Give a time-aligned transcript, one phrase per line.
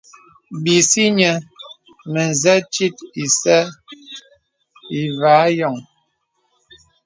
[0.63, 1.31] Bisi nyɛ
[2.11, 3.57] mə̀zə tit ǐsə
[5.01, 5.77] iva yɔŋ.